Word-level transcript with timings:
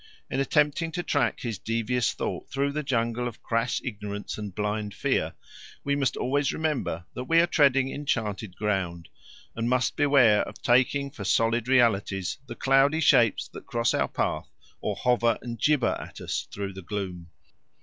In 0.31 0.39
attempting 0.39 0.91
to 0.93 1.03
track 1.03 1.41
his 1.41 1.59
devious 1.59 2.11
thought 2.13 2.49
through 2.49 2.71
the 2.71 2.81
jungle 2.81 3.27
of 3.27 3.43
crass 3.43 3.79
ignorance 3.83 4.35
and 4.35 4.55
blind 4.55 4.95
fear, 4.95 5.35
we 5.83 5.95
must 5.95 6.17
always 6.17 6.51
remember 6.51 7.05
that 7.13 7.25
we 7.25 7.39
are 7.39 7.45
treading 7.45 7.93
enchanted 7.93 8.55
ground, 8.55 9.09
and 9.55 9.69
must 9.69 9.95
beware 9.95 10.41
of 10.41 10.59
taking 10.63 11.11
for 11.11 11.23
solid 11.23 11.67
realities 11.67 12.39
the 12.47 12.55
cloudy 12.55 12.99
shapes 12.99 13.47
that 13.49 13.67
cross 13.67 13.93
our 13.93 14.07
path 14.07 14.49
or 14.81 14.95
hover 14.95 15.37
and 15.43 15.59
gibber 15.61 15.95
at 16.01 16.19
us 16.19 16.47
through 16.51 16.73
the 16.73 16.81
gloom. 16.81 17.29